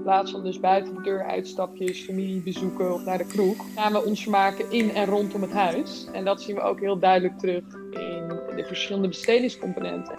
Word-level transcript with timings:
In 0.00 0.06
plaats 0.06 0.30
van 0.30 0.44
dus 0.44 0.60
buiten 0.60 0.94
de 0.94 1.02
deur 1.02 1.24
uitstapjes, 1.24 2.00
familiebezoeken 2.00 2.94
of 2.94 3.04
naar 3.04 3.18
de 3.18 3.26
kroeg, 3.26 3.56
gaan 3.74 3.92
we 3.92 4.04
ons 4.04 4.22
vermaken 4.22 4.70
in 4.70 4.90
en 4.90 5.06
rondom 5.06 5.42
het 5.42 5.52
huis. 5.52 6.06
En 6.12 6.24
dat 6.24 6.42
zien 6.42 6.54
we 6.54 6.60
ook 6.60 6.80
heel 6.80 6.98
duidelijk 6.98 7.38
terug 7.38 7.64
in 7.90 8.28
de 8.56 8.64
verschillende 8.66 9.08
bestedingscomponenten. 9.08 10.18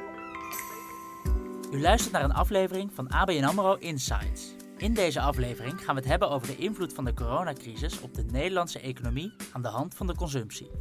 U 1.72 1.82
luistert 1.82 2.14
naar 2.14 2.24
een 2.24 2.34
aflevering 2.34 2.94
van 2.94 3.10
ABN 3.10 3.44
AMRO 3.44 3.76
Insights. 3.76 4.56
In 4.78 4.94
deze 4.94 5.22
aflevering 5.22 5.84
gaan 5.84 5.96
we 5.96 6.02
het 6.02 6.10
hebben 6.10 6.30
over 6.30 6.48
de 6.48 6.58
invloed 6.58 6.94
van 6.94 7.06
de 7.06 7.14
coronacrisis 7.14 8.02
op 8.02 8.14
de 8.14 8.24
Nederlandse 8.24 8.80
economie 8.80 9.34
aan 9.54 9.62
de 9.62 9.68
hand 9.68 9.96
van 9.96 10.08
de 10.08 10.16
consumptie. 10.16 10.72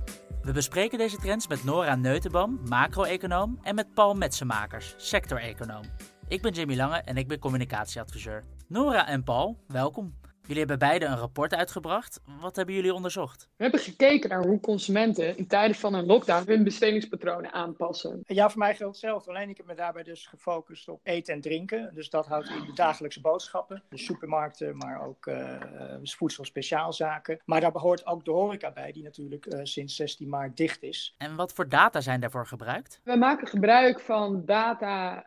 We 0.42 0.52
bespreken 0.52 0.98
deze 0.98 1.16
trends 1.16 1.48
met 1.48 1.64
Nora 1.64 1.94
Neutenboom, 1.94 2.60
macro-econoom, 2.68 3.58
en 3.62 3.74
met 3.74 3.94
Paul 3.94 4.14
Metsenmakers, 4.14 4.94
sector-econoom. 4.96 5.84
Ik 6.30 6.42
ben 6.42 6.52
Jimmy 6.52 6.76
Lange 6.76 6.96
en 6.96 7.16
ik 7.16 7.28
ben 7.28 7.38
communicatieadviseur. 7.38 8.44
Nora 8.68 9.08
en 9.08 9.24
Paul, 9.24 9.56
welkom. 9.66 10.14
Jullie 10.42 10.58
hebben 10.58 10.88
beide 10.88 11.04
een 11.04 11.16
rapport 11.16 11.54
uitgebracht. 11.54 12.20
Wat 12.40 12.56
hebben 12.56 12.74
jullie 12.74 12.94
onderzocht? 12.94 13.48
We 13.56 13.62
hebben 13.62 13.80
gekeken 13.80 14.28
naar 14.28 14.44
hoe 14.44 14.60
consumenten 14.60 15.36
in 15.36 15.46
tijden 15.46 15.76
van 15.76 15.94
een 15.94 16.06
lockdown 16.06 16.46
hun 16.46 16.64
bestedingspatronen 16.64 17.52
aanpassen. 17.52 18.22
Ja, 18.26 18.48
voor 18.50 18.58
mij 18.58 18.74
geldt 18.74 18.92
hetzelfde. 18.92 19.30
Alleen 19.30 19.48
ik 19.48 19.56
heb 19.56 19.66
me 19.66 19.74
daarbij 19.74 20.02
dus 20.02 20.26
gefocust 20.26 20.88
op 20.88 21.00
eten 21.02 21.34
en 21.34 21.40
drinken. 21.40 21.90
Dus 21.94 22.10
dat 22.10 22.26
houdt 22.26 22.48
in 22.48 22.64
de 22.66 22.72
dagelijkse 22.72 23.20
boodschappen. 23.20 23.82
De 23.88 23.98
supermarkten, 23.98 24.76
maar 24.76 25.06
ook 25.06 25.26
uh, 25.26 25.60
voedsel 26.02 26.44
speciaalzaken. 26.44 27.40
Maar 27.44 27.60
daar 27.60 27.72
behoort 27.72 28.06
ook 28.06 28.24
de 28.24 28.30
horeca 28.30 28.72
bij, 28.72 28.92
die 28.92 29.02
natuurlijk 29.02 29.46
uh, 29.46 29.60
sinds 29.62 29.96
16 29.96 30.28
maart 30.28 30.56
dicht 30.56 30.82
is. 30.82 31.14
En 31.18 31.36
wat 31.36 31.52
voor 31.52 31.68
data 31.68 32.00
zijn 32.00 32.20
daarvoor 32.20 32.46
gebruikt? 32.46 33.00
We 33.04 33.16
maken 33.16 33.48
gebruik 33.48 34.00
van 34.00 34.44
data 34.44 35.26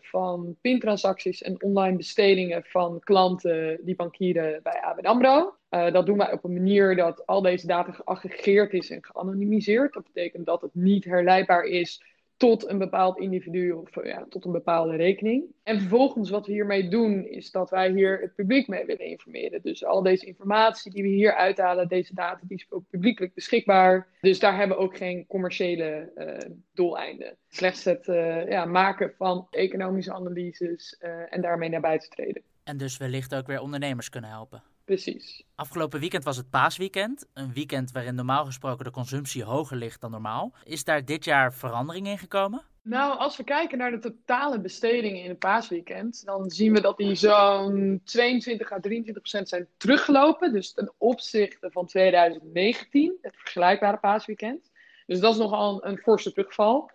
van 0.00 0.56
pintransacties 0.60 1.42
en 1.42 1.62
online 1.62 1.96
bestedingen 1.96 2.64
van 2.64 3.00
klanten 3.00 3.78
die 3.82 3.96
bankieren 3.96 4.60
bij 4.62 4.80
ABN 4.80 5.06
AMRO. 5.06 5.56
Uh, 5.70 5.92
dat 5.92 6.06
doen 6.06 6.18
wij 6.18 6.32
op 6.32 6.44
een 6.44 6.52
manier 6.52 6.96
dat 6.96 7.26
al 7.26 7.42
deze 7.42 7.66
data 7.66 7.92
geaggregeerd 7.92 8.72
is 8.72 8.90
en 8.90 9.04
geanonimiseerd. 9.04 9.92
Dat 9.92 10.04
betekent 10.12 10.46
dat 10.46 10.60
het 10.60 10.74
niet 10.74 11.04
herleidbaar 11.04 11.64
is 11.64 12.02
tot 12.36 12.68
een 12.68 12.78
bepaald 12.78 13.18
individu 13.18 13.70
of 13.70 14.04
ja, 14.04 14.26
tot 14.28 14.44
een 14.44 14.52
bepaalde 14.52 14.96
rekening. 14.96 15.44
En 15.62 15.80
vervolgens 15.80 16.30
wat 16.30 16.46
we 16.46 16.52
hiermee 16.52 16.88
doen, 16.88 17.26
is 17.26 17.50
dat 17.50 17.70
wij 17.70 17.90
hier 17.90 18.20
het 18.20 18.34
publiek 18.34 18.68
mee 18.68 18.84
willen 18.84 19.06
informeren. 19.06 19.62
Dus 19.62 19.84
al 19.84 20.02
deze 20.02 20.26
informatie 20.26 20.92
die 20.92 21.02
we 21.02 21.08
hier 21.08 21.34
uithalen, 21.34 21.88
deze 21.88 22.14
data, 22.14 22.40
die 22.42 22.56
is 22.56 22.66
ook 22.68 22.84
publiekelijk 22.90 23.34
beschikbaar. 23.34 24.08
Dus 24.20 24.38
daar 24.38 24.56
hebben 24.56 24.76
we 24.76 24.82
ook 24.82 24.96
geen 24.96 25.26
commerciële 25.26 26.12
uh, 26.16 26.54
doeleinden. 26.72 27.36
Slechts 27.48 27.84
het 27.84 28.06
uh, 28.06 28.48
ja, 28.48 28.64
maken 28.64 29.12
van 29.16 29.46
economische 29.50 30.12
analyses 30.12 30.98
en 31.30 31.40
daarmee 31.40 31.68
naar 31.68 31.80
buiten 31.80 32.10
treden. 32.10 32.42
En 32.64 32.76
dus 32.76 32.96
wellicht 32.96 33.34
ook 33.34 33.46
weer 33.46 33.60
ondernemers 33.60 34.08
kunnen 34.08 34.30
helpen. 34.30 34.62
Precies. 34.86 35.42
Afgelopen 35.54 36.00
weekend 36.00 36.24
was 36.24 36.36
het 36.36 36.50
paasweekend. 36.50 37.26
Een 37.32 37.52
weekend 37.52 37.92
waarin 37.92 38.14
normaal 38.14 38.44
gesproken 38.44 38.84
de 38.84 38.90
consumptie 38.90 39.44
hoger 39.44 39.76
ligt 39.76 40.00
dan 40.00 40.10
normaal. 40.10 40.52
Is 40.64 40.84
daar 40.84 41.04
dit 41.04 41.24
jaar 41.24 41.54
verandering 41.54 42.06
in 42.06 42.18
gekomen? 42.18 42.62
Nou, 42.82 43.18
als 43.18 43.36
we 43.36 43.44
kijken 43.44 43.78
naar 43.78 43.90
de 43.90 43.98
totale 43.98 44.60
bestedingen 44.60 45.22
in 45.22 45.28
het 45.28 45.38
paasweekend, 45.38 46.24
dan 46.24 46.50
zien 46.50 46.72
we 46.72 46.80
dat 46.80 46.96
die 46.96 47.14
zo'n 47.14 48.00
22 48.04 48.72
à 48.72 48.80
23 48.80 49.22
procent 49.22 49.48
zijn 49.48 49.68
teruggelopen. 49.76 50.52
Dus 50.52 50.72
ten 50.72 50.92
opzichte 50.98 51.70
van 51.70 51.86
2019, 51.86 53.18
het 53.20 53.36
vergelijkbare 53.36 53.98
paasweekend. 53.98 54.70
Dus 55.06 55.20
dat 55.20 55.32
is 55.32 55.38
nogal 55.38 55.84
een, 55.84 55.90
een 55.90 55.98
forse 55.98 56.32
terugval 56.32 56.90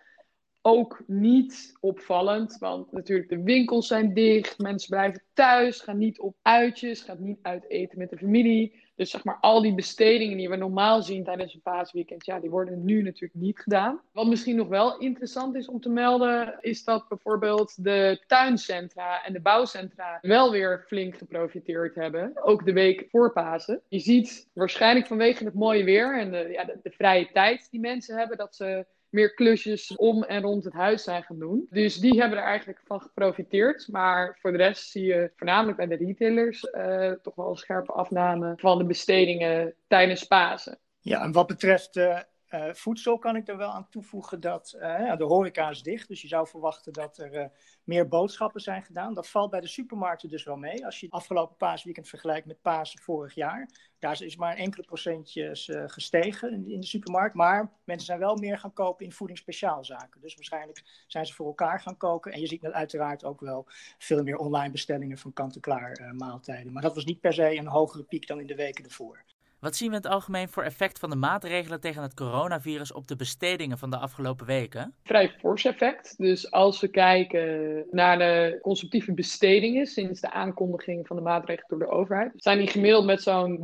ook 0.62 1.04
niet 1.08 1.78
opvallend, 1.80 2.58
want 2.59 2.92
natuurlijk 2.92 3.30
de 3.30 3.44
winkels 3.44 3.88
zijn 3.88 4.14
dicht, 4.14 4.59
mensen 4.59 4.90
blijven 4.90 5.23
thuis, 5.34 5.81
gaan 5.81 5.98
niet 5.98 6.20
op 6.20 6.36
uitjes, 6.42 7.02
gaan 7.02 7.18
niet 7.20 7.40
uit 7.42 7.70
eten 7.70 7.98
met 7.98 8.09
de 8.09 8.18
familie. 8.18 8.90
Dus 8.95 9.09
zeg 9.09 9.23
maar 9.23 9.38
al 9.42 9.62
die 9.62 9.76
bestedingen 9.76 10.38
die 10.38 10.50
we 10.50 10.56
normaal 10.56 11.02
zien 11.02 11.23
tijdens 11.23 11.53
een 11.53 11.62
paasweekend, 11.62 12.26
ja, 12.26 12.40
die 12.40 12.50
worden 12.50 12.86
nu 12.86 13.02
natuurlijk 13.02 13.41
niet 13.41 13.59
gedaan. 13.59 14.02
Wat 14.12 14.28
misschien 14.28 14.56
nog 14.56 14.68
wel 14.68 14.97
interessant 14.97 15.56
is 15.56 15.68
om 15.68 15.80
te 15.80 15.90
melden, 15.90 16.58
is 16.59 16.84
dat 16.84 17.08
bijvoorbeeld 17.08 17.84
de 17.84 18.24
tuincentra 18.28 19.24
en 19.24 19.34
de 19.34 19.41
bouwcentra 19.41 20.18
wel 20.22 20.52
weer 20.52 20.84
flink 20.88 21.18
geprofiteerd 21.18 21.96
hebben. 21.96 22.31
Ook 22.44 22.66
de 22.66 22.74
week 22.74 23.08
voor 23.09 23.31
Pasen. 23.31 23.81
Je 23.88 24.00
ziet 24.00 24.50
waarschijnlijk 24.53 25.08
vanwege 25.08 25.44
het 25.44 25.53
mooie 25.53 25.84
weer 25.84 26.19
en 26.19 26.31
de, 26.31 26.50
ja, 26.52 26.64
de, 26.64 26.80
de 26.84 26.91
vrije 26.91 27.30
tijd 27.34 27.68
die 27.72 27.80
mensen 27.80 28.18
hebben, 28.18 28.38
dat 28.38 28.56
ze 28.56 28.85
meer 29.11 29.33
klusjes 29.33 29.95
om 29.95 30.23
en 30.23 30.41
rond 30.41 30.63
het 30.63 30.73
huis 30.73 31.03
zijn 31.03 31.23
gaan 31.23 31.39
doen. 31.39 31.67
Dus 31.69 31.97
die 31.97 32.19
hebben 32.19 32.38
er 32.38 32.44
eigenlijk 32.44 32.81
van 32.85 33.01
geprofiteerd. 33.01 33.88
Maar 33.91 34.38
voor 34.41 34.51
de 34.51 34.57
rest 34.57 34.89
zie 34.89 35.05
je 35.05 35.31
voornamelijk 35.35 35.77
bij 35.77 35.88
de 35.88 36.05
retailers 36.05 36.67
uh, 36.72 37.11
toch 37.11 37.35
wel 37.35 37.49
een 37.49 37.55
scherpe 37.55 37.91
afname 37.91 38.53
van 38.57 38.77
de 38.77 38.85
bestedingen 38.85 39.73
tijdens 39.88 40.23
Pasen. 40.23 40.79
Ja, 40.99 41.23
en 41.23 41.31
wat 41.31 41.47
betreft 41.47 41.95
uh, 41.95 42.19
uh, 42.51 42.73
voedsel 42.73 43.17
kan 43.17 43.35
ik 43.35 43.47
er 43.47 43.57
wel 43.57 43.69
aan 43.69 43.89
toevoegen 43.89 44.39
dat 44.39 44.75
ja, 44.79 45.16
de 45.16 45.23
horeca 45.23 45.69
is 45.69 45.84
dicht. 45.84 46.07
Dus 46.07 46.22
je 46.22 46.28
zou 46.28 46.47
verwachten 46.47 46.94
dat 46.94 47.17
er 47.17 47.34
uh, 47.34 47.45
meer 47.84 48.07
boodschappen 48.07 48.62
zijn 48.62 48.84
gedaan. 48.84 49.13
Dat 49.13 49.29
valt 49.29 49.50
bij 49.50 49.59
de 49.59 49.67
supermarkten 49.67 50.29
dus 50.29 50.44
wel 50.44 50.56
mee. 50.56 50.85
Als 50.85 51.00
je 51.00 51.06
het 51.06 51.16
afgelopen 51.16 51.57
paasweekend 51.57 52.07
vergelijkt 52.07 52.47
met 52.47 52.61
Pasen 52.61 53.01
vorig 53.01 53.35
jaar. 53.35 53.69
Daar 54.00 54.22
is 54.22 54.35
maar 54.35 54.56
enkele 54.56 54.84
procentjes 54.84 55.69
gestegen 55.85 56.67
in, 56.67 56.79
de 56.79 56.85
supermarkt. 56.85 57.35
Maar 57.35 57.72
mensen 57.84 58.06
zijn 58.06 58.19
wel 58.19 58.35
meer 58.35 58.57
gaan 58.57 58.73
kopen 58.73 59.06
in 59.06 59.11
voedingsspeciaalzaken. 59.11 60.22
Dus 60.22 60.35
waarschijnlijk 60.35 61.03
zijn 61.07 61.25
ze 61.25 61.34
voor 61.34 61.47
elkaar 61.47 61.79
gaan 61.79 61.97
koken. 61.97 62.31
En 62.31 62.40
je 62.40 62.47
ziet 62.47 62.66
uiteraard 62.66 63.23
ook 63.23 63.40
wel 63.40 63.66
veel 63.97 64.23
meer 64.23 64.38
online 64.38 64.72
bestellingen 64.72 65.17
van 65.17 65.34
kant-en-klaar 65.34 66.13
maaltijden. 66.17 66.73
Maar 66.73 66.81
dat 66.81 66.95
was 66.95 67.06
niet 67.06 67.19
per 67.19 67.34
se 67.34 67.56
een 67.56 67.67
hogere 67.67 68.03
piek 68.03 68.28
dan 68.28 68.40
in 68.40 68.47
de 68.47 68.56
weken 68.56 68.84
ervoor. 68.84 69.23
Wat 69.61 69.75
zien 69.75 69.89
we 69.89 69.95
in 69.95 70.01
het 70.01 70.11
algemeen 70.11 70.49
voor 70.49 70.63
effect 70.63 70.99
van 70.99 71.09
de 71.09 71.16
maatregelen 71.16 71.79
tegen 71.79 72.01
het 72.01 72.13
coronavirus 72.13 72.94
op 72.94 73.07
de 73.07 73.16
bestedingen 73.16 73.77
van 73.77 73.89
de 73.89 73.97
afgelopen 73.97 74.45
weken? 74.45 74.94
Vrij 75.03 75.29
fors 75.39 75.66
effect. 75.66 76.17
Dus 76.17 76.51
als 76.51 76.79
we 76.79 76.88
kijken 76.88 77.85
naar 77.91 78.17
de 78.17 78.59
consumptieve 78.61 79.13
bestedingen 79.13 79.85
sinds 79.85 80.22
de 80.22 80.31
aankondiging 80.31 81.07
van 81.07 81.16
de 81.16 81.22
maatregelen 81.22 81.69
door 81.69 81.79
de 81.79 81.95
overheid, 81.95 82.31
zijn 82.35 82.57
die 82.57 82.67
gemiddeld 82.67 83.05
met 83.05 83.22
zo'n 83.22 83.59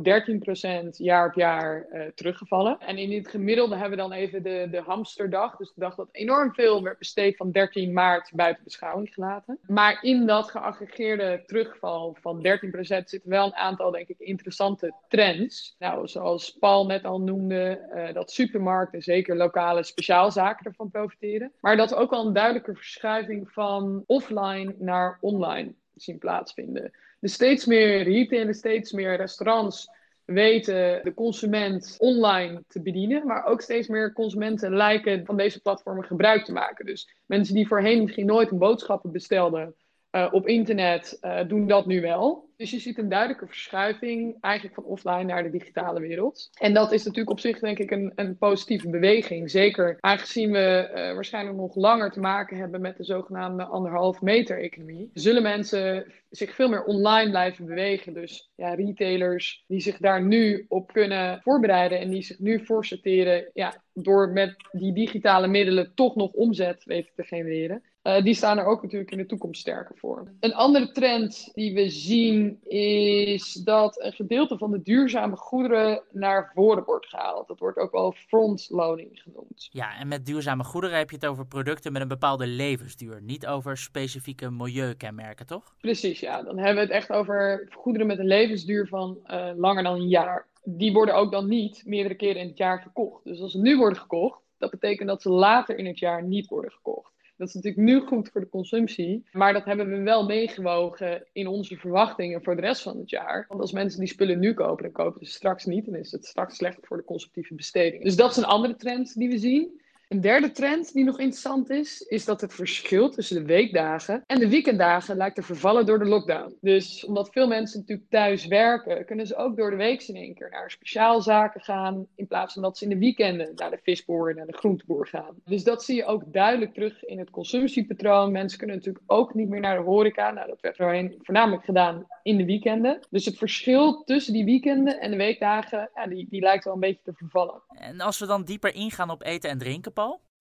13% 0.84 0.88
jaar 0.90 1.26
op 1.26 1.34
jaar 1.34 1.86
uh, 1.92 2.02
teruggevallen. 2.14 2.78
En 2.80 2.98
in 2.98 3.12
het 3.12 3.28
gemiddelde 3.28 3.76
hebben 3.76 3.96
we 3.96 4.08
dan 4.08 4.12
even 4.12 4.42
de, 4.42 4.68
de 4.70 4.80
hamsterdag, 4.80 5.56
dus 5.56 5.72
de 5.74 5.80
dag 5.80 5.94
dat 5.94 6.08
enorm 6.12 6.54
veel 6.54 6.82
werd 6.82 6.98
besteed 6.98 7.36
van 7.36 7.50
13 7.50 7.92
maart 7.92 8.30
buiten 8.34 8.64
beschouwing 8.64 9.14
gelaten. 9.14 9.58
Maar 9.66 9.98
in 10.02 10.26
dat 10.26 10.50
geaggregeerde 10.50 11.42
terugval 11.46 12.16
van 12.20 12.46
13% 12.46 12.80
zitten 12.80 13.20
wel 13.24 13.46
een 13.46 13.54
aantal, 13.54 13.90
denk 13.90 14.08
ik, 14.08 14.18
interessante 14.18 14.94
trends. 15.08 15.76
Nou, 15.88 16.08
zoals 16.08 16.56
Paul 16.58 16.86
net 16.86 17.04
al 17.04 17.20
noemde, 17.20 17.88
uh, 17.94 18.12
dat 18.14 18.30
supermarkten, 18.30 19.02
zeker 19.02 19.36
lokale 19.36 19.82
speciaalzaken 19.82 20.66
ervan 20.66 20.90
profiteren. 20.90 21.52
Maar 21.60 21.76
dat 21.76 21.90
we 21.90 21.96
ook 21.96 22.10
wel 22.10 22.26
een 22.26 22.32
duidelijke 22.32 22.74
verschuiving 22.74 23.50
van 23.50 24.04
offline 24.06 24.74
naar 24.78 25.18
online 25.20 25.74
zien 25.94 26.18
plaatsvinden. 26.18 26.92
Dus 27.20 27.32
steeds 27.32 27.66
meer 27.66 28.02
retailers, 28.02 28.58
steeds 28.58 28.92
meer 28.92 29.16
restaurants 29.16 29.90
weten 30.24 31.00
de 31.04 31.14
consument 31.14 31.94
online 31.98 32.62
te 32.66 32.82
bedienen. 32.82 33.26
Maar 33.26 33.44
ook 33.44 33.60
steeds 33.60 33.88
meer 33.88 34.12
consumenten 34.12 34.76
lijken 34.76 35.24
van 35.24 35.36
deze 35.36 35.60
platformen 35.60 36.04
gebruik 36.04 36.44
te 36.44 36.52
maken. 36.52 36.86
Dus 36.86 37.10
mensen 37.26 37.54
die 37.54 37.68
voorheen 37.68 38.02
misschien 38.02 38.26
nooit 38.26 38.50
een 38.50 38.58
boodschappen 38.58 39.12
bestelden 39.12 39.74
uh, 40.12 40.28
op 40.30 40.46
internet, 40.46 41.18
uh, 41.20 41.48
doen 41.48 41.66
dat 41.66 41.86
nu 41.86 42.00
wel. 42.00 42.48
Dus 42.56 42.70
je 42.70 42.78
ziet 42.78 42.98
een 42.98 43.08
duidelijke 43.08 43.46
verschuiving 43.46 44.36
eigenlijk 44.40 44.74
van 44.74 44.84
offline 44.84 45.24
naar 45.24 45.42
de 45.42 45.50
digitale 45.50 46.00
wereld. 46.00 46.50
En 46.60 46.74
dat 46.74 46.92
is 46.92 47.04
natuurlijk 47.04 47.30
op 47.30 47.40
zich 47.40 47.58
denk 47.58 47.78
ik 47.78 47.90
een, 47.90 48.12
een 48.14 48.36
positieve 48.38 48.88
beweging. 48.88 49.50
Zeker 49.50 49.96
aangezien 50.00 50.50
we 50.50 50.88
uh, 50.88 50.94
waarschijnlijk 51.14 51.56
nog 51.56 51.74
langer 51.74 52.10
te 52.10 52.20
maken 52.20 52.56
hebben 52.56 52.80
met 52.80 52.96
de 52.96 53.04
zogenaamde 53.04 53.64
anderhalf 53.64 54.20
meter 54.20 54.58
economie. 54.58 55.10
Zullen 55.12 55.42
mensen 55.42 56.12
zich 56.30 56.54
veel 56.54 56.68
meer 56.68 56.84
online 56.84 57.30
blijven 57.30 57.66
bewegen. 57.66 58.14
Dus 58.14 58.50
ja, 58.54 58.74
retailers 58.74 59.64
die 59.66 59.80
zich 59.80 59.98
daar 59.98 60.22
nu 60.22 60.64
op 60.68 60.92
kunnen 60.92 61.40
voorbereiden 61.42 62.00
en 62.00 62.10
die 62.10 62.22
zich 62.22 62.38
nu 62.38 62.64
voorsorteren 62.64 63.50
ja, 63.54 63.82
door 63.92 64.28
met 64.28 64.56
die 64.72 64.92
digitale 64.92 65.48
middelen 65.48 65.92
toch 65.94 66.14
nog 66.14 66.32
omzet 66.32 66.84
weten 66.84 67.12
te 67.14 67.22
genereren. 67.22 67.82
Uh, 68.02 68.22
die 68.22 68.34
staan 68.34 68.58
er 68.58 68.64
ook 68.64 68.82
natuurlijk 68.82 69.10
in 69.10 69.18
de 69.18 69.26
toekomst 69.26 69.60
sterker 69.60 69.96
voor. 69.96 70.32
Een 70.40 70.54
andere 70.54 70.92
trend 70.92 71.50
die 71.54 71.74
we 71.74 71.88
zien 71.88 72.60
is 72.68 73.52
dat 73.52 74.02
een 74.02 74.12
gedeelte 74.12 74.58
van 74.58 74.70
de 74.70 74.82
duurzame 74.82 75.36
goederen 75.36 76.02
naar 76.10 76.50
voren 76.54 76.84
wordt 76.84 77.06
gehaald. 77.06 77.48
Dat 77.48 77.58
wordt 77.58 77.78
ook 77.78 77.92
wel 77.92 78.12
frontloading 78.12 79.20
genoemd. 79.22 79.68
Ja, 79.72 79.98
en 79.98 80.08
met 80.08 80.26
duurzame 80.26 80.64
goederen 80.64 80.98
heb 80.98 81.10
je 81.10 81.16
het 81.16 81.26
over 81.26 81.46
producten 81.46 81.92
met 81.92 82.02
een 82.02 82.08
bepaalde 82.08 82.46
levensduur, 82.46 83.22
niet 83.22 83.46
over 83.46 83.76
specifieke 83.76 84.50
milieukenmerken, 84.50 85.46
toch? 85.46 85.74
Precies, 85.80 86.20
ja. 86.20 86.42
Dan 86.42 86.56
hebben 86.56 86.74
we 86.74 86.80
het 86.80 86.90
echt 86.90 87.10
over 87.10 87.68
goederen 87.70 88.06
met 88.06 88.18
een 88.18 88.26
levensduur 88.26 88.86
van 88.86 89.18
uh, 89.26 89.50
langer 89.56 89.82
dan 89.82 89.94
een 89.94 90.08
jaar. 90.08 90.46
Die 90.64 90.92
worden 90.92 91.14
ook 91.14 91.32
dan 91.32 91.48
niet 91.48 91.82
meerdere 91.86 92.14
keren 92.14 92.40
in 92.40 92.48
het 92.48 92.58
jaar 92.58 92.82
verkocht. 92.82 93.24
Dus 93.24 93.40
als 93.40 93.52
ze 93.52 93.60
nu 93.60 93.76
worden 93.76 93.98
gekocht, 93.98 94.40
dat 94.58 94.70
betekent 94.70 95.08
dat 95.08 95.22
ze 95.22 95.30
later 95.30 95.78
in 95.78 95.86
het 95.86 95.98
jaar 95.98 96.22
niet 96.22 96.48
worden 96.48 96.72
gekocht. 96.72 97.12
Dat 97.38 97.48
is 97.48 97.54
natuurlijk 97.54 97.82
nu 97.82 98.00
goed 98.00 98.28
voor 98.28 98.40
de 98.40 98.48
consumptie, 98.48 99.24
maar 99.32 99.52
dat 99.52 99.64
hebben 99.64 99.90
we 99.90 100.02
wel 100.02 100.26
meegewogen 100.26 101.24
in 101.32 101.46
onze 101.46 101.76
verwachtingen 101.76 102.42
voor 102.42 102.56
de 102.56 102.62
rest 102.62 102.82
van 102.82 102.98
het 102.98 103.10
jaar. 103.10 103.44
Want 103.48 103.60
als 103.60 103.72
mensen 103.72 104.00
die 104.00 104.08
spullen 104.08 104.38
nu 104.38 104.54
kopen, 104.54 104.82
dan 104.82 104.92
kopen 104.92 105.26
ze 105.26 105.32
straks 105.32 105.64
niet, 105.64 105.84
dan 105.84 105.94
is 105.94 106.12
het 106.12 106.26
straks 106.26 106.56
slecht 106.56 106.78
voor 106.82 106.96
de 106.96 107.04
consumptieve 107.04 107.54
besteding. 107.54 108.02
Dus 108.02 108.16
dat 108.16 108.30
is 108.30 108.36
een 108.36 108.44
andere 108.44 108.76
trend 108.76 109.14
die 109.14 109.28
we 109.28 109.38
zien. 109.38 109.80
Een 110.08 110.20
derde 110.20 110.50
trend 110.50 110.92
die 110.92 111.04
nog 111.04 111.18
interessant 111.18 111.70
is, 111.70 112.00
is 112.00 112.24
dat 112.24 112.40
het 112.40 112.54
verschil 112.54 113.10
tussen 113.10 113.36
de 113.36 113.46
weekdagen 113.46 114.22
en 114.26 114.38
de 114.38 114.48
weekenddagen 114.48 115.16
lijkt 115.16 115.34
te 115.34 115.42
vervallen 115.42 115.86
door 115.86 115.98
de 115.98 116.04
lockdown. 116.04 116.56
Dus 116.60 117.04
omdat 117.04 117.32
veel 117.32 117.46
mensen 117.46 117.80
natuurlijk 117.80 118.10
thuis 118.10 118.46
werken, 118.46 119.04
kunnen 119.04 119.26
ze 119.26 119.36
ook 119.36 119.56
door 119.56 119.70
de 119.70 119.76
week 119.76 120.02
in 120.02 120.16
één 120.16 120.34
keer 120.34 120.50
naar 120.50 120.70
speciaalzaken 120.70 121.60
gaan, 121.60 122.06
in 122.14 122.26
plaats 122.26 122.52
van 122.52 122.62
dat 122.62 122.78
ze 122.78 122.84
in 122.84 122.90
de 122.90 122.98
weekenden 122.98 123.52
naar 123.54 123.70
de 123.70 123.80
visboer 123.82 124.30
en 124.30 124.36
naar 124.36 124.46
de 124.46 124.56
groenteboer 124.56 125.06
gaan. 125.06 125.34
Dus 125.44 125.64
dat 125.64 125.84
zie 125.84 125.96
je 125.96 126.04
ook 126.04 126.32
duidelijk 126.32 126.74
terug 126.74 127.04
in 127.04 127.18
het 127.18 127.30
consumptiepatroon. 127.30 128.32
Mensen 128.32 128.58
kunnen 128.58 128.76
natuurlijk 128.76 129.04
ook 129.06 129.34
niet 129.34 129.48
meer 129.48 129.60
naar 129.60 129.76
de 129.76 129.82
horeca. 129.82 130.30
Nou, 130.30 130.46
dat 130.46 130.60
werd 130.60 130.76
voornamelijk 131.24 131.64
gedaan 131.64 132.06
in 132.28 132.36
de 132.36 132.44
weekenden. 132.44 133.06
Dus 133.10 133.24
het 133.24 133.38
verschil 133.38 134.04
tussen 134.04 134.32
die 134.32 134.44
weekenden 134.44 135.00
en 135.00 135.10
de 135.10 135.16
weekdagen, 135.16 135.90
ja, 135.94 136.06
die, 136.06 136.26
die 136.30 136.40
lijkt 136.40 136.64
wel 136.64 136.74
een 136.74 136.80
beetje 136.80 137.02
te 137.04 137.12
vervallen. 137.14 137.62
En 137.68 138.00
als 138.00 138.18
we 138.18 138.26
dan 138.26 138.44
dieper 138.44 138.74
ingaan 138.74 139.10
op 139.10 139.22
eten 139.22 139.50
en 139.50 139.58
drinken, 139.58 139.92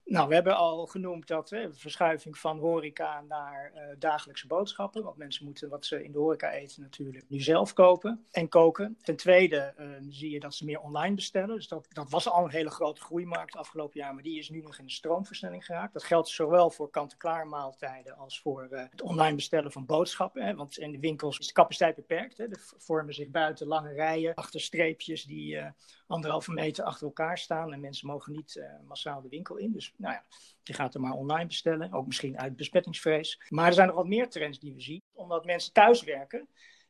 nou, 0.09 0.27
we 0.27 0.33
hebben 0.33 0.55
al 0.55 0.85
genoemd 0.85 1.27
dat 1.27 1.49
de 1.49 1.69
verschuiving 1.71 2.37
van 2.37 2.59
horeca 2.59 3.21
naar 3.21 3.71
uh, 3.75 3.81
dagelijkse 3.99 4.47
boodschappen. 4.47 5.03
Want 5.03 5.17
mensen 5.17 5.45
moeten 5.45 5.69
wat 5.69 5.85
ze 5.85 6.03
in 6.03 6.11
de 6.11 6.17
horeca 6.17 6.51
eten 6.51 6.81
natuurlijk 6.81 7.25
nu 7.29 7.39
zelf 7.39 7.73
kopen 7.73 8.25
en 8.31 8.49
koken. 8.49 8.97
Ten 9.01 9.15
tweede 9.15 9.73
uh, 9.79 9.87
zie 10.09 10.31
je 10.31 10.39
dat 10.39 10.55
ze 10.55 10.65
meer 10.65 10.79
online 10.79 11.15
bestellen. 11.15 11.55
Dus 11.55 11.67
dat, 11.67 11.87
dat 11.89 12.09
was 12.09 12.29
al 12.29 12.43
een 12.43 12.51
hele 12.51 12.69
grote 12.69 13.01
groeimarkt 13.01 13.55
afgelopen 13.55 13.99
jaar, 13.99 14.13
maar 14.13 14.23
die 14.23 14.39
is 14.39 14.49
nu 14.49 14.61
nog 14.61 14.77
in 14.77 14.85
de 14.85 14.91
stroomversnelling 14.91 15.65
geraakt. 15.65 15.93
Dat 15.93 16.03
geldt 16.03 16.29
zowel 16.29 16.69
voor 16.69 16.89
kant-en-klaar 16.89 17.47
maaltijden 17.47 18.17
als 18.17 18.41
voor 18.41 18.67
uh, 18.71 18.83
het 18.89 19.01
online 19.01 19.35
bestellen 19.35 19.71
van 19.71 19.85
boodschappen. 19.85 20.45
Hè, 20.45 20.55
want 20.55 20.77
in 20.77 20.91
de 20.91 20.99
winkels 20.99 21.39
is 21.39 21.47
de 21.47 21.53
capaciteit 21.53 21.95
beperkt. 21.95 22.37
Hè. 22.37 22.43
Er 22.43 22.63
vormen 22.77 23.13
zich 23.13 23.29
buiten 23.29 23.67
lange 23.67 23.93
rijen 23.93 24.33
achter 24.33 24.61
streepjes 24.61 25.23
die 25.23 25.59
anderhalve 26.07 26.51
meter 26.51 26.83
achter 26.83 27.07
elkaar 27.07 27.37
staan. 27.37 27.73
En 27.73 27.79
mensen 27.79 28.07
mogen 28.07 28.31
niet 28.31 28.61
massaal 28.87 29.21
de 29.21 29.29
winkel 29.29 29.57
in. 29.57 29.71
Dus 29.71 29.93
nou 29.97 30.13
ja, 30.13 30.23
je 30.63 30.73
gaat 30.73 30.93
er 30.93 31.01
maar 31.01 31.11
online 31.11 31.45
bestellen. 31.47 31.93
Ook 31.93 32.07
misschien 32.07 32.39
uit 32.39 32.55
besmettingsvrees. 32.55 33.41
Maar 33.49 33.67
er 33.67 33.73
zijn 33.73 33.87
nog 33.87 33.95
wat 33.95 34.07
meer 34.07 34.29
trends 34.29 34.59
die 34.59 34.73
we 34.73 34.81
zien. 34.81 35.01
Omdat 35.13 35.45
mensen 35.45 35.73
thuis 35.73 36.03
werken, 36.03 36.47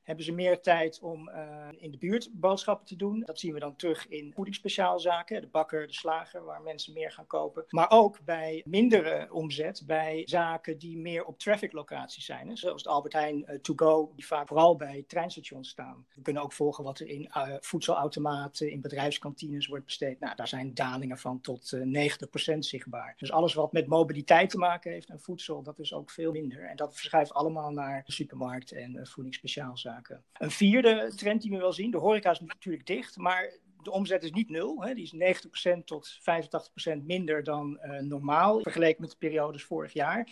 hebben 0.08 0.26
ze 0.26 0.32
meer 0.32 0.62
tijd 0.62 1.00
om 1.02 1.30
uh, 1.30 1.68
in 1.78 1.92
de 1.92 1.98
buurt 1.98 2.30
boodschappen 2.34 2.86
te 2.86 2.96
doen. 2.96 3.24
Dat 3.26 3.40
zien 3.40 3.54
we 3.54 3.60
dan 3.60 3.76
terug 3.76 4.08
in 4.08 4.34
voedingsspeciaalzaken, 4.34 5.42
de 5.42 5.48
bakker, 5.48 5.88
de 5.88 5.94
slager, 5.94 6.44
waar 6.44 6.62
mensen 6.62 6.94
meer 6.94 7.12
gaan 7.12 7.28
kopen. 7.28 7.66
Maar 7.70 7.90
ook 7.90 8.20
bij 8.26 8.62
mindere 8.66 9.28
omzet, 9.32 9.84
bij 9.86 10.22
zaken 10.26 10.78
die 10.78 10.98
meer 10.98 11.26
op 11.26 11.40
traffic-locaties 11.40 12.26
zijn. 12.26 12.48
Hè, 12.48 12.56
zoals 12.56 12.84
de 12.84 12.90
Albert 12.90 13.14
Heijn 13.14 13.46
uh, 13.48 13.60
To 13.60 13.74
Go, 13.76 14.12
die 14.16 14.26
vaak 14.26 14.48
vooral 14.48 14.76
bij 14.76 15.04
treinstations 15.08 15.70
staan. 15.70 16.06
We 16.16 16.22
kunnen 16.22 16.44
ook 16.44 16.54
volgen 16.54 16.84
wat 16.84 17.00
er 17.00 17.08
in 17.08 17.32
uh, 17.38 17.54
voedselautomaten, 17.60 18.72
in 18.72 18.82
bedrijfskantines 18.82 19.68
wordt 19.68 19.86
besteed. 19.86 20.20
Nou, 20.20 20.36
daar 20.36 20.48
zijn 20.48 20.74
dalingen 20.74 21.18
van 21.18 21.42
tot 21.42 21.78
90% 21.78 22.58
zichtbaar. 22.60 23.14
Dus 23.18 23.32
alles 23.32 23.54
wat 23.54 23.72
met 23.72 23.88
mobiliteit 23.88 24.50
te 24.50 24.58
maken 24.58 24.92
heeft 24.92 25.10
en 25.10 25.20
voedsel, 25.20 25.64
dat 25.64 25.80
is 25.80 25.94
ook 25.94 26.10
veel 26.10 26.32
minder. 26.32 26.64
En 26.64 26.76
dat 26.76 26.96
verschuift 26.96 27.34
allemaal 27.34 27.72
naar 27.72 28.04
de 28.06 28.12
supermarkt 28.12 28.72
en 28.72 29.08
voedingsspeciaalzaken. 29.08 29.96
Een 30.34 30.52
vierde 30.52 31.12
trend 31.16 31.42
die 31.42 31.52
we 31.52 31.58
wel 31.58 31.74
zien, 31.74 31.92
de 31.92 31.98
horeca 31.98 32.32
is 32.32 32.40
natuurlijk 32.40 32.86
dicht, 32.86 33.18
maar 33.18 33.58
de 33.84 33.92
omzet 33.92 34.24
is 34.24 34.32
niet 34.32 34.50
nul. 34.50 34.84
Hè. 34.84 34.94
Die 34.94 35.04
is 35.04 35.44
90% 35.78 35.84
tot 35.86 36.20
85% 36.20 37.04
minder 37.04 37.44
dan 37.44 37.80
uh, 37.82 38.00
normaal, 38.00 38.62
vergeleken 38.62 39.02
met 39.02 39.10
de 39.10 39.18
periodes 39.18 39.64
vorig 39.64 39.94
jaar. 39.94 40.30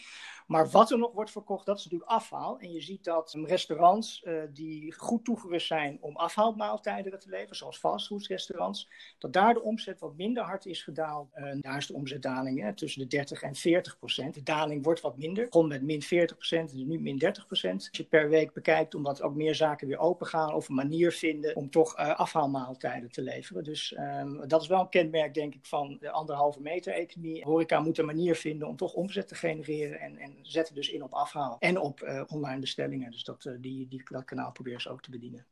Maar 0.48 0.70
wat 0.70 0.92
er 0.92 0.98
nog 0.98 1.14
wordt 1.14 1.32
verkocht, 1.32 1.66
dat 1.66 1.78
is 1.78 1.84
natuurlijk 1.84 2.12
afhaal. 2.12 2.60
En 2.60 2.72
je 2.72 2.82
ziet 2.82 3.04
dat 3.04 3.38
restaurants 3.44 4.24
uh, 4.24 4.42
die 4.54 4.94
goed 4.94 5.26
toegerust 5.26 5.68
zijn 5.68 5.98
om 6.02 6.16
afhaalmaaltijden 6.16 7.20
te 7.20 7.30
leveren, 7.30 7.56
zoals 7.56 7.78
fastfoodrestaurants, 7.78 8.90
dat 9.18 9.34
daar 9.34 9.54
de 9.54 9.62
omzet 9.62 10.00
wat 10.00 10.18
minder 10.18 10.44
hard 10.44 10.66
is 10.66 10.84
gedaald. 10.84 11.30
Uh, 11.36 11.62
daar 11.62 11.78
is 11.78 11.88
de 11.88 11.94
omzetdaling 11.94 12.62
hè, 12.62 12.74
tussen 12.74 13.02
de 13.02 13.08
30 13.08 13.42
en 13.42 13.56
40 13.56 13.98
procent. 13.98 14.34
De 14.34 14.44
daling 14.44 14.84
wordt 14.84 15.02
wat 15.02 15.18
minder. 15.18 15.46
Begon 15.46 15.68
met 15.68 15.82
min 15.82 16.02
40 16.02 16.36
procent 16.38 16.72
en 16.72 16.88
nu 16.88 17.00
min 17.00 17.18
30 17.18 17.46
procent. 17.46 17.88
Als 17.88 17.98
je 17.98 18.04
per 18.04 18.30
week 18.30 18.54
bekijkt, 18.54 18.96
omdat 18.96 19.22
ook 19.22 19.36
meer 19.36 19.56
zaken 19.56 19.88
weer 19.88 20.00
open 20.00 20.28
gaan, 20.28 20.54
of 20.54 20.70
een 20.70 20.76
manier 20.76 21.12
vinden 21.12 21.56
om 21.56 21.70
toch 21.70 21.96
afhaalmaaltijden 21.96 23.12
te 23.12 23.22
leveren. 23.22 23.35
Dus 23.64 23.96
um, 23.98 24.48
dat 24.48 24.62
is 24.62 24.68
wel 24.68 24.80
een 24.80 24.90
kenmerk, 24.90 25.34
denk 25.34 25.56
ik, 25.56 25.66
van 25.66 25.98
de 26.00 26.12
anderhalve 26.12 26.62
meter 26.62 26.94
economie. 26.94 27.44
Horeca 27.44 27.80
moet 27.80 27.98
een 27.98 28.06
manier 28.06 28.36
vinden 28.36 28.68
om 28.68 28.76
toch 28.76 28.94
omzet 28.94 29.28
te 29.28 29.36
genereren 29.36 30.00
en, 30.00 30.18
en 30.18 30.38
zetten 30.42 30.76
dus 30.76 30.90
in 30.90 31.04
op 31.04 31.14
afhaal 31.14 31.56
en 31.60 31.78
op 31.80 32.02
uh, 32.02 32.22
online 32.28 32.60
bestellingen. 32.60 33.12
Dus 33.12 33.24
dat, 33.24 33.46
uh, 33.46 33.54
die, 33.60 33.88
die, 33.88 34.04
dat 34.10 34.26
kanaal 34.26 34.52
proberen 34.52 34.82
ze 34.82 34.90
ook 34.90 35.02
te 35.02 35.10
bedienen. 35.10 35.46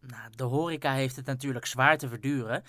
Nou, 0.00 0.30
de 0.36 0.44
horeca 0.44 0.92
heeft 0.92 1.16
het 1.16 1.26
natuurlijk 1.26 1.66
zwaar 1.66 1.98
te 1.98 2.08
verduren. 2.08 2.62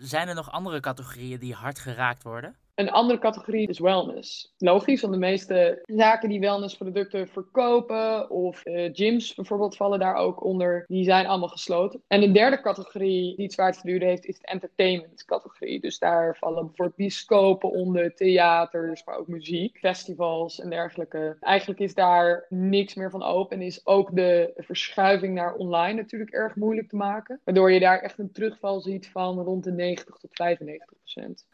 Zijn 0.00 0.28
er 0.28 0.34
nog 0.34 0.50
andere 0.50 0.80
categorieën 0.80 1.38
die 1.38 1.54
hard 1.54 1.78
geraakt 1.78 2.22
worden? 2.22 2.56
Een 2.74 2.90
andere 2.90 3.18
categorie 3.18 3.68
is 3.68 3.78
wellness. 3.78 4.54
Logisch, 4.58 5.00
want 5.00 5.12
de 5.12 5.18
meeste 5.18 5.82
zaken 5.86 6.28
die 6.28 6.40
wellnessproducten 6.40 7.28
verkopen, 7.28 8.30
of 8.30 8.66
uh, 8.66 8.88
gyms 8.92 9.34
bijvoorbeeld, 9.34 9.76
vallen 9.76 9.98
daar 9.98 10.14
ook 10.14 10.44
onder. 10.44 10.84
Die 10.88 11.04
zijn 11.04 11.26
allemaal 11.26 11.48
gesloten. 11.48 12.02
En 12.06 12.22
een 12.22 12.32
derde 12.32 12.60
categorie 12.60 13.36
die 13.36 13.44
het 13.44 13.52
zwaar 13.52 13.72
te 13.72 13.90
heeft, 13.90 14.24
is 14.24 14.38
de 14.38 14.46
entertainment 14.46 15.24
categorie. 15.24 15.80
Dus 15.80 15.98
daar 15.98 16.36
vallen 16.36 16.66
bijvoorbeeld 16.66 16.96
bioscopen 16.96 17.70
onder, 17.70 18.14
theaters, 18.14 19.04
maar 19.04 19.16
ook 19.16 19.28
muziek, 19.28 19.78
festivals 19.78 20.60
en 20.60 20.70
dergelijke. 20.70 21.36
Eigenlijk 21.40 21.80
is 21.80 21.94
daar 21.94 22.46
niks 22.48 22.94
meer 22.94 23.10
van 23.10 23.22
open. 23.22 23.56
En 23.56 23.62
is 23.62 23.86
ook 23.86 24.16
de 24.16 24.52
verschuiving 24.56 25.34
naar 25.34 25.54
online 25.54 26.00
natuurlijk 26.00 26.30
erg 26.30 26.54
moeilijk 26.56 26.88
te 26.88 26.96
maken. 26.96 27.40
Waardoor 27.44 27.72
je 27.72 27.80
daar 27.80 28.00
echt 28.00 28.18
een 28.18 28.32
terugval 28.32 28.80
ziet 28.80 29.08
van 29.08 29.38
rond 29.40 29.64
de 29.64 29.72
90 29.72 30.16
tot 30.16 30.30
95 30.32 30.86
procent. 30.86 31.03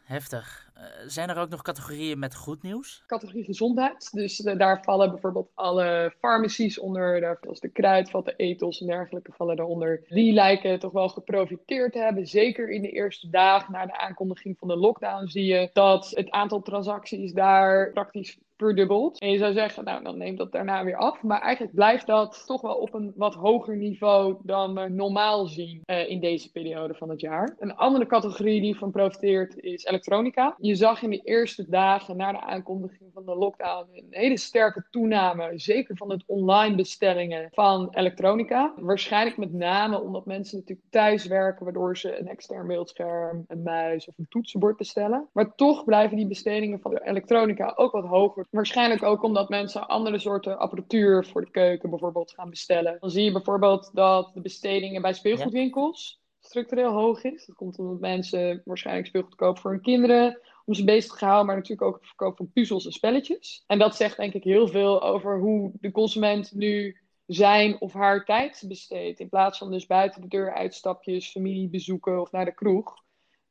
Heftig. 0.03 0.69
Uh, 0.77 0.83
zijn 1.07 1.29
er 1.29 1.37
ook 1.37 1.49
nog 1.49 1.61
categorieën 1.61 2.19
met 2.19 2.35
goed 2.35 2.63
nieuws? 2.63 3.03
Categorie 3.07 3.43
gezondheid. 3.43 4.11
Dus 4.11 4.39
uh, 4.39 4.57
daar 4.57 4.83
vallen 4.83 5.11
bijvoorbeeld 5.11 5.51
alle 5.53 6.13
farmacies 6.19 6.79
onder. 6.79 7.21
Daar, 7.21 7.37
zoals 7.41 7.59
de 7.59 7.69
kruidvatten, 7.69 8.35
etels 8.35 8.81
en 8.81 8.87
dergelijke 8.87 9.31
vallen 9.31 9.55
daaronder. 9.55 10.03
Die 10.07 10.33
lijken 10.33 10.79
toch 10.79 10.91
wel 10.91 11.09
geprofiteerd 11.09 11.93
te 11.93 11.99
hebben. 11.99 12.27
Zeker 12.27 12.69
in 12.69 12.81
de 12.81 12.91
eerste 12.91 13.29
dagen 13.29 13.71
na 13.71 13.85
de 13.85 13.97
aankondiging 13.97 14.57
van 14.57 14.67
de 14.67 14.77
lockdown 14.77 15.27
zie 15.27 15.45
je 15.45 15.69
dat 15.73 16.09
het 16.09 16.31
aantal 16.31 16.61
transacties 16.61 17.33
daar 17.33 17.91
praktisch 17.91 18.37
verdubbeld. 18.61 19.19
En 19.19 19.31
je 19.31 19.37
zou 19.37 19.53
zeggen, 19.53 19.83
nou 19.83 20.03
dan 20.03 20.17
neemt 20.17 20.37
dat 20.37 20.51
daarna 20.51 20.83
weer 20.83 20.95
af. 20.95 21.23
Maar 21.23 21.41
eigenlijk 21.41 21.75
blijft 21.75 22.07
dat 22.07 22.43
toch 22.45 22.61
wel 22.61 22.75
op 22.75 22.93
een 22.93 23.13
wat 23.15 23.35
hoger 23.35 23.77
niveau 23.77 24.37
dan 24.43 24.73
we 24.73 24.89
normaal 24.89 25.47
zien 25.47 25.81
uh, 25.85 26.09
in 26.09 26.19
deze 26.19 26.51
periode 26.51 26.93
van 26.93 27.09
het 27.09 27.21
jaar. 27.21 27.55
Een 27.59 27.75
andere 27.75 28.05
categorie 28.05 28.61
die 28.61 28.77
van 28.77 28.91
profiteert 28.91 29.57
is 29.57 29.85
elektronica. 29.85 30.55
Je 30.57 30.75
zag 30.75 31.01
in 31.01 31.09
de 31.09 31.21
eerste 31.23 31.65
dagen 31.69 32.17
na 32.17 32.31
de 32.31 32.41
aankondiging 32.41 33.09
van 33.13 33.25
de 33.25 33.35
lockdown 33.35 33.87
een 33.91 34.05
hele 34.09 34.37
sterke 34.37 34.85
toename, 34.89 35.51
zeker 35.55 35.97
van 35.97 36.11
het 36.11 36.23
online 36.25 36.75
bestellingen 36.75 37.49
van 37.51 37.87
elektronica. 37.91 38.73
Waarschijnlijk 38.75 39.37
met 39.37 39.53
name 39.53 40.01
omdat 40.01 40.25
mensen 40.25 40.57
natuurlijk 40.57 40.87
thuis 40.89 41.25
werken, 41.25 41.63
waardoor 41.63 41.97
ze 41.97 42.19
een 42.19 42.27
extern 42.27 42.67
beeldscherm, 42.67 43.45
een 43.47 43.63
muis 43.63 44.07
of 44.07 44.17
een 44.17 44.27
toetsenbord 44.29 44.77
bestellen. 44.77 45.27
Maar 45.33 45.55
toch 45.55 45.85
blijven 45.85 46.17
die 46.17 46.27
bestedingen 46.27 46.79
van 46.79 46.97
elektronica 46.97 47.73
ook 47.75 47.91
wat 47.91 48.05
hoger 48.05 48.45
Waarschijnlijk 48.51 49.03
ook 49.03 49.23
omdat 49.23 49.49
mensen 49.49 49.87
andere 49.87 50.19
soorten 50.19 50.59
apparatuur 50.59 51.25
voor 51.25 51.45
de 51.45 51.51
keuken 51.51 51.89
bijvoorbeeld 51.89 52.31
gaan 52.31 52.49
bestellen. 52.49 52.97
Dan 52.99 53.09
zie 53.09 53.23
je 53.23 53.31
bijvoorbeeld 53.31 53.89
dat 53.93 54.33
de 54.33 54.41
bestedingen 54.41 55.01
bij 55.01 55.13
speelgoedwinkels 55.13 56.21
structureel 56.41 56.91
hoog 56.91 57.23
is. 57.23 57.45
Dat 57.45 57.55
komt 57.55 57.79
omdat 57.79 57.99
mensen 57.99 58.61
waarschijnlijk 58.65 59.07
speelgoed 59.07 59.35
kopen 59.35 59.61
voor 59.61 59.71
hun 59.71 59.81
kinderen, 59.81 60.39
om 60.65 60.73
ze 60.73 60.83
bezig 60.83 61.15
te 61.15 61.25
houden, 61.25 61.45
maar 61.45 61.55
natuurlijk 61.55 61.87
ook 61.87 61.95
het 61.95 62.07
verkoop 62.07 62.37
van 62.37 62.51
puzzels 62.51 62.85
en 62.85 62.91
spelletjes. 62.91 63.63
En 63.67 63.79
dat 63.79 63.95
zegt 63.95 64.17
denk 64.17 64.33
ik 64.33 64.43
heel 64.43 64.67
veel 64.67 65.01
over 65.01 65.39
hoe 65.39 65.71
de 65.79 65.91
consument 65.91 66.51
nu 66.53 66.97
zijn 67.25 67.81
of 67.81 67.93
haar 67.93 68.25
tijd 68.25 68.63
besteedt. 68.67 69.19
In 69.19 69.29
plaats 69.29 69.57
van 69.57 69.71
dus 69.71 69.85
buiten 69.85 70.21
de 70.21 70.27
deur 70.27 70.53
uitstapjes, 70.53 71.31
familiebezoeken 71.31 72.21
of 72.21 72.31
naar 72.31 72.45
de 72.45 72.53
kroeg. 72.53 73.03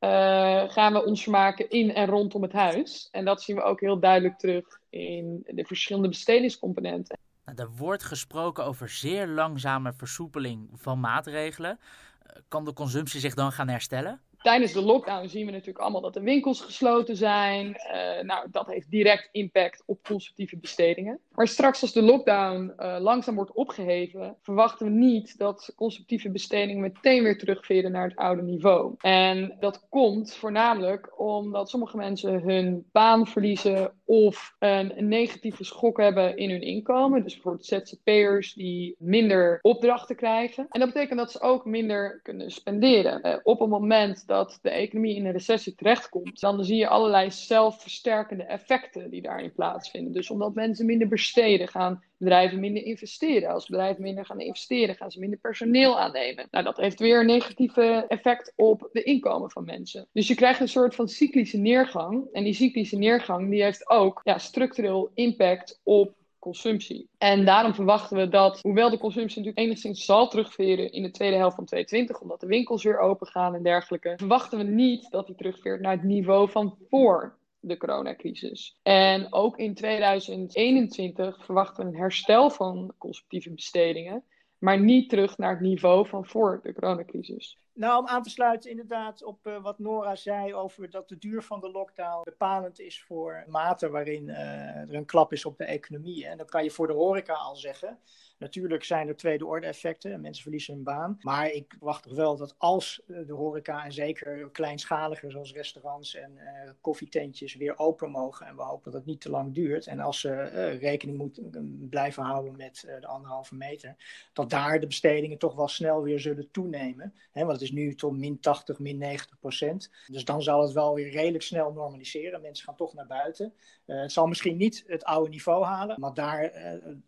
Uh, 0.03 0.69
gaan 0.69 0.93
we 0.93 1.05
ons 1.05 1.23
vermaken 1.23 1.69
in 1.69 1.93
en 1.93 2.07
rondom 2.07 2.41
het 2.41 2.51
huis. 2.51 3.07
En 3.11 3.25
dat 3.25 3.41
zien 3.41 3.55
we 3.55 3.61
ook 3.61 3.79
heel 3.79 3.99
duidelijk 3.99 4.37
terug 4.39 4.79
in 4.89 5.43
de 5.45 5.65
verschillende 5.65 6.07
bestedingscomponenten. 6.07 7.17
Nou, 7.45 7.57
er 7.57 7.75
wordt 7.75 8.03
gesproken 8.03 8.65
over 8.65 8.89
zeer 8.89 9.27
langzame 9.27 9.93
versoepeling 9.93 10.69
van 10.73 10.99
maatregelen. 10.99 11.79
Eh, 12.23 12.41
kan 12.47 12.65
de 12.65 12.73
consumptie 12.73 13.19
zich 13.19 13.33
dan 13.33 13.51
gaan 13.51 13.67
herstellen? 13.67 14.21
Tijdens 14.41 14.73
de 14.73 14.81
lockdown 14.81 15.27
zien 15.27 15.45
we 15.45 15.51
natuurlijk 15.51 15.79
allemaal 15.79 16.01
dat 16.01 16.13
de 16.13 16.21
winkels 16.21 16.61
gesloten 16.61 17.15
zijn. 17.15 17.67
Uh, 17.67 18.23
nou, 18.23 18.47
dat 18.51 18.67
heeft 18.67 18.89
direct 18.89 19.29
impact 19.31 19.83
op 19.85 20.03
consumptieve 20.03 20.57
bestedingen. 20.57 21.19
Maar 21.31 21.47
straks 21.47 21.81
als 21.81 21.93
de 21.93 22.01
lockdown 22.01 22.73
uh, 22.77 22.97
langzaam 22.99 23.35
wordt 23.35 23.53
opgeheven, 23.53 24.35
verwachten 24.41 24.85
we 24.85 24.91
niet 24.91 25.37
dat 25.37 25.73
consumptieve 25.75 26.29
bestedingen 26.31 26.81
meteen 26.81 27.23
weer 27.23 27.37
terugveren 27.37 27.91
naar 27.91 28.07
het 28.07 28.15
oude 28.15 28.41
niveau. 28.41 28.95
En 28.97 29.57
dat 29.59 29.87
komt 29.89 30.35
voornamelijk 30.35 31.19
omdat 31.19 31.69
sommige 31.69 31.97
mensen 31.97 32.41
hun 32.41 32.85
baan 32.91 33.27
verliezen 33.27 33.93
of 34.11 34.55
een, 34.59 34.97
een 34.97 35.07
negatieve 35.07 35.63
schok 35.63 35.97
hebben 35.97 36.37
in 36.37 36.49
hun 36.49 36.61
inkomen. 36.61 37.23
Dus 37.23 37.33
bijvoorbeeld 37.33 37.65
ZZP'ers 37.65 38.53
die 38.53 38.95
minder 38.99 39.59
opdrachten 39.61 40.15
krijgen. 40.15 40.65
En 40.69 40.79
dat 40.79 40.93
betekent 40.93 41.19
dat 41.19 41.31
ze 41.31 41.41
ook 41.41 41.65
minder 41.65 42.19
kunnen 42.23 42.51
spenderen. 42.51 43.27
Uh, 43.27 43.37
op 43.43 43.59
het 43.59 43.69
moment 43.69 44.27
dat 44.27 44.59
de 44.61 44.69
economie 44.69 45.15
in 45.15 45.25
een 45.25 45.31
recessie 45.31 45.75
terechtkomt, 45.75 46.39
dan 46.39 46.63
zie 46.63 46.77
je 46.77 46.87
allerlei 46.87 47.31
zelfversterkende 47.31 48.43
effecten 48.43 49.09
die 49.09 49.21
daarin 49.21 49.53
plaatsvinden. 49.53 50.13
Dus 50.13 50.29
omdat 50.29 50.53
mensen 50.53 50.85
minder 50.85 51.07
besteden, 51.07 51.67
gaan 51.67 52.03
bedrijven 52.23 52.59
minder 52.59 52.83
investeren. 52.83 53.49
Als 53.49 53.67
bedrijven 53.67 54.01
minder 54.01 54.25
gaan 54.25 54.39
investeren, 54.39 54.95
gaan 54.95 55.11
ze 55.11 55.19
minder 55.19 55.39
personeel 55.39 55.99
aannemen. 55.99 56.47
Nou, 56.51 56.63
dat 56.63 56.77
heeft 56.77 56.99
weer 56.99 57.19
een 57.19 57.25
negatieve 57.25 58.05
effect 58.07 58.53
op 58.55 58.89
de 58.91 59.03
inkomen 59.03 59.51
van 59.51 59.65
mensen. 59.65 60.07
Dus 60.13 60.27
je 60.27 60.35
krijgt 60.35 60.59
een 60.59 60.67
soort 60.67 60.95
van 60.95 61.07
cyclische 61.07 61.57
neergang. 61.57 62.27
En 62.31 62.43
die 62.43 62.53
cyclische 62.53 62.97
neergang 62.97 63.49
die 63.49 63.63
heeft 63.63 63.89
ook 63.89 64.21
ja, 64.23 64.37
structureel 64.37 65.11
impact 65.13 65.79
op 65.83 66.13
consumptie. 66.41 67.09
En 67.17 67.45
daarom 67.45 67.73
verwachten 67.73 68.17
we 68.17 68.29
dat, 68.29 68.59
hoewel 68.61 68.89
de 68.89 68.97
consumptie 68.97 69.37
natuurlijk 69.37 69.65
enigszins 69.65 70.05
zal 70.05 70.27
terugveren 70.27 70.91
in 70.91 71.03
de 71.03 71.11
tweede 71.11 71.35
helft 71.35 71.55
van 71.55 71.65
2020, 71.65 72.21
omdat 72.21 72.39
de 72.39 72.47
winkels 72.47 72.83
weer 72.83 72.99
open 72.99 73.27
gaan 73.27 73.55
en 73.55 73.63
dergelijke, 73.63 74.13
verwachten 74.17 74.57
we 74.57 74.63
niet 74.63 75.11
dat 75.11 75.27
die 75.27 75.35
terugveert 75.35 75.81
naar 75.81 75.91
het 75.91 76.03
niveau 76.03 76.49
van 76.49 76.77
voor 76.89 77.39
de 77.61 77.77
coronacrisis. 77.77 78.77
En 78.81 79.33
ook 79.33 79.57
in 79.57 79.73
2021 79.73 81.45
verwachten 81.45 81.83
we 81.83 81.91
een 81.91 81.97
herstel 81.97 82.49
van 82.49 82.93
consumptieve 82.97 83.51
bestedingen, 83.53 84.23
maar 84.57 84.79
niet 84.79 85.09
terug 85.09 85.37
naar 85.37 85.51
het 85.51 85.61
niveau 85.61 86.07
van 86.07 86.25
voor 86.25 86.59
de 86.63 86.73
coronacrisis. 86.73 87.57
Nou, 87.73 87.99
om 87.99 88.07
aan 88.07 88.23
te 88.23 88.29
sluiten 88.29 88.69
inderdaad 88.69 89.23
op 89.23 89.47
uh, 89.47 89.63
wat 89.63 89.79
Nora 89.79 90.15
zei 90.15 90.53
over 90.53 90.89
dat 90.89 91.09
de 91.09 91.17
duur 91.17 91.41
van 91.41 91.59
de 91.59 91.71
lockdown 91.71 92.23
bepalend 92.23 92.79
is 92.79 93.03
voor 93.03 93.43
mate 93.47 93.89
waarin 93.89 94.27
uh, 94.27 94.75
er 94.75 94.93
een 94.95 95.05
klap 95.05 95.33
is 95.33 95.45
op 95.45 95.57
de 95.57 95.63
economie. 95.63 96.27
En 96.27 96.37
dan 96.37 96.45
kan 96.45 96.63
je 96.63 96.71
voor 96.71 96.87
de 96.87 96.93
horeca 96.93 97.33
al 97.33 97.55
zeggen. 97.55 97.99
Natuurlijk 98.37 98.83
zijn 98.83 99.07
er 99.07 99.15
tweede 99.15 99.45
orde 99.45 99.67
effecten 99.67 100.11
en 100.11 100.21
mensen 100.21 100.43
verliezen 100.43 100.73
hun 100.73 100.83
baan. 100.83 101.17
Maar 101.21 101.49
ik 101.49 101.75
wacht 101.79 102.03
toch 102.03 102.15
wel 102.15 102.37
dat 102.37 102.55
als 102.57 103.01
eh, 103.07 103.17
de 103.27 103.33
horeca 103.33 103.85
en 103.85 103.91
zeker 103.91 104.49
kleinschalige 104.51 105.29
zoals 105.29 105.53
restaurants 105.53 106.15
en 106.15 106.39
koffietentjes 106.81 107.55
weer 107.55 107.77
open 107.77 108.11
mogen. 108.11 108.45
En 108.45 108.55
we 108.55 108.61
hopen 108.61 108.91
dat 108.91 108.93
het 108.93 109.05
niet 109.05 109.21
te 109.21 109.29
lang 109.29 109.53
duurt. 109.53 109.87
En 109.87 109.99
als 109.99 110.19
ze 110.19 110.43
rekening 110.79 111.17
moeten 111.17 111.87
blijven 111.89 112.23
houden 112.23 112.57
met 112.57 112.97
de 112.99 113.07
anderhalve 113.07 113.55
meter. 113.55 113.95
Dat 114.33 114.49
daar 114.49 114.79
de 114.79 114.87
bestedingen 114.87 115.37
toch 115.37 115.55
wel 115.55 115.67
snel 115.67 116.03
weer 116.03 116.19
zullen 116.19 116.51
toenemen. 116.51 117.13
Hè, 117.31 117.45
is 117.61 117.71
nu 117.71 117.95
tot 117.95 118.17
min 118.17 118.39
80, 118.39 118.79
min 118.79 118.97
90 118.97 119.39
procent. 119.39 119.89
Dus 120.07 120.25
dan 120.25 120.41
zal 120.41 120.61
het 120.61 120.71
wel 120.71 120.93
weer 120.93 121.11
redelijk 121.11 121.43
snel 121.43 121.71
normaliseren. 121.71 122.41
Mensen 122.41 122.65
gaan 122.65 122.75
toch 122.75 122.93
naar 122.93 123.07
buiten. 123.07 123.53
het 123.85 124.11
zal 124.11 124.27
misschien 124.27 124.57
niet 124.57 124.83
het 124.87 125.03
oude 125.03 125.29
niveau 125.29 125.63
halen. 125.65 125.99
Maar 125.99 126.13
daar 126.13 126.51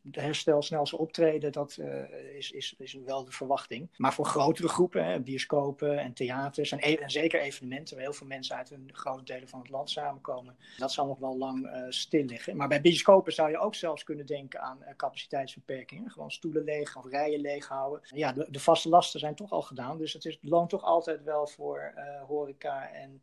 de 0.01 0.21
herstel 0.21 0.61
snel 0.61 0.87
zal 0.87 0.99
optreden 0.99 1.51
dat 1.51 1.77
uh, 1.79 2.35
is, 2.37 2.51
is, 2.51 2.75
is 2.77 2.93
wel 2.93 3.25
de 3.25 3.31
verwachting. 3.31 3.89
Maar 3.97 4.13
voor 4.13 4.25
grotere 4.25 4.67
groepen, 4.67 5.05
hè, 5.05 5.19
bioscopen 5.19 5.97
en 5.97 6.13
theaters 6.13 6.71
en, 6.71 6.79
e-, 6.81 6.97
zeker 7.05 7.39
evenementen, 7.39 7.95
waar 7.95 8.03
heel 8.03 8.13
veel 8.13 8.27
mensen 8.27 8.55
uit 8.55 8.71
een 8.71 8.89
grote 8.93 9.23
delen 9.23 9.47
van 9.47 9.59
het 9.59 9.69
land 9.69 9.89
samenkomen, 9.89 10.55
dat 10.77 10.91
zal 10.91 11.05
nog 11.05 11.19
wel 11.19 11.37
lang 11.37 11.65
uh, 11.65 11.85
stil 11.89 12.25
liggen. 12.25 12.55
Maar 12.55 12.67
bij 12.67 12.81
bioscopen 12.81 13.33
zou 13.33 13.49
je 13.49 13.57
ook 13.57 13.75
zelfs 13.75 14.03
kunnen 14.03 14.25
denken 14.25 14.61
aan 14.61 14.77
uh, 14.81 14.87
capaciteitsbeperkingen. 14.97 16.11
Gewoon 16.11 16.31
stoelen 16.31 16.63
leeg 16.63 16.97
of 16.97 17.05
rijen 17.05 17.39
leeg 17.39 17.67
houden. 17.67 18.01
Ja, 18.15 18.33
de, 18.33 18.47
de, 18.49 18.59
vaste 18.59 18.89
lasten 18.89 19.19
zijn 19.19 19.35
toch 19.35 19.51
al 19.51 19.61
gedaan, 19.61 19.97
dus 19.97 20.13
het, 20.13 20.25
is, 20.25 20.37
loont 20.43 20.69
toch 20.69 20.83
altijd 20.83 21.23
wel 21.23 21.47
voor 21.47 21.93
horeca 22.27 22.89
en 22.91 23.21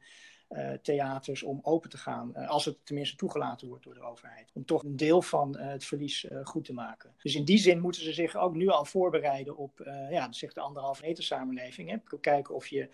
uh, 0.50 0.70
theaters 0.82 1.42
om 1.42 1.58
open 1.62 1.90
te 1.90 1.98
gaan. 1.98 2.32
Uh, 2.36 2.48
als 2.48 2.64
het 2.64 2.86
tenminste 2.86 3.16
toegelaten 3.16 3.68
wordt 3.68 3.84
door 3.84 3.94
de 3.94 4.02
overheid. 4.02 4.50
Om 4.54 4.64
toch 4.64 4.82
een 4.82 4.96
deel 4.96 5.22
van 5.22 5.56
uh, 5.58 5.66
het 5.66 5.84
verlies 5.84 6.26
goed 6.44 6.64
te 6.64 6.72
maken. 6.72 7.14
Dus 7.22 7.34
in 7.34 7.44
die 7.44 7.58
zin 7.58 7.80
moeten 7.80 8.02
ze 8.02 8.12
zich 8.12 8.36
ook 8.36 8.54
nu 8.54 8.68
al 8.68 8.84
voorbereiden 8.84 9.56
op 9.56 9.78
ja, 10.10 10.32
zeg 10.32 10.52
de 10.52 10.60
anderhalve 10.60 11.02
meter 11.06 11.24
samenleving. 11.24 11.90
Hè. 11.90 12.18
Kijken 12.20 12.54
of 12.54 12.66
je 12.66 12.88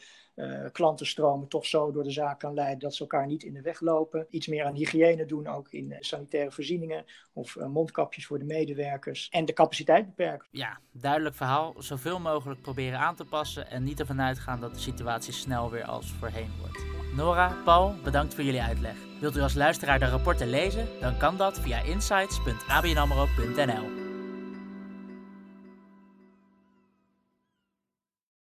klantenstromen 0.73 1.49
toch 1.49 1.67
zo 1.67 1.93
door 1.93 2.03
de 2.03 2.11
zaak 2.11 2.39
kan 2.39 2.55
leiden 2.55 2.79
dat 2.79 2.95
ze 2.95 3.01
elkaar 3.01 3.27
niet 3.27 3.43
in 3.43 3.53
de 3.53 3.61
weg 3.61 3.81
lopen. 3.81 4.27
Iets 4.31 4.47
meer 4.47 4.65
aan 4.65 4.75
hygiëne 4.75 5.27
doen, 5.27 5.47
ook 5.47 5.69
in 5.71 5.97
sanitaire 6.01 6.51
voorzieningen. 6.51 7.05
Of 7.33 7.57
mondkapjes 7.57 8.27
voor 8.27 8.39
de 8.39 8.45
medewerkers. 8.45 9.29
En 9.29 9.45
de 9.45 9.53
capaciteit 9.53 10.07
beperken. 10.07 10.49
Ja, 10.51 10.81
duidelijk 10.93 11.35
verhaal. 11.35 11.75
Zoveel 11.79 12.21
mogelijk 12.21 12.61
proberen 12.61 12.99
aan 12.99 13.17
te 13.17 13.25
passen 13.25 13.71
en 13.71 13.83
niet 13.83 14.01
ervan 14.01 14.21
uitgaan 14.21 14.61
dat 14.61 14.75
de 14.75 14.81
situatie 14.81 15.33
snel 15.33 15.71
weer 15.71 15.85
als 15.85 16.13
voorheen 16.13 16.51
wordt. 16.61 17.06
Nora, 17.17 17.57
Paul, 17.65 17.95
bedankt 18.03 18.35
voor 18.35 18.45
jullie 18.45 18.63
uitleg. 18.63 18.95
Wilt 19.21 19.37
u 19.37 19.41
als 19.41 19.55
luisteraar 19.55 19.99
de 19.99 20.09
rapporten 20.09 20.51
lezen? 20.51 20.89
Dan 21.01 21.17
kan 21.17 21.37
dat 21.37 21.61
via 21.61 21.83
insights.abnamro.nl. 21.83 24.06